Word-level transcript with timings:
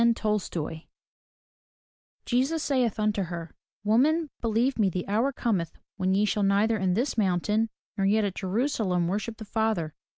Tolstoy 0.15 0.85
Jesus 2.25 2.63
saith 2.63 2.99
unto 2.99 3.21
her, 3.25 3.53
Woman, 3.83 4.31
believe 4.41 4.79
me, 4.79 4.89
the 4.89 5.07
hour 5.07 5.31
comeih 5.31 5.71
when 5.97 6.15
ye 6.15 6.25
shall 6.25 6.41
neither 6.41 6.75
in 6.79 6.95
this 6.95 7.19
mountain, 7.19 7.69
nor 7.95 8.07
yet 8.07 8.23
at 8.23 8.33
Jerusalem, 8.33 9.07
worship 9.07 9.37
the 9.37 9.45
Father. 9.45 9.93